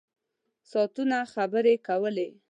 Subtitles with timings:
[0.71, 2.29] ساعتونه خبرې کولې.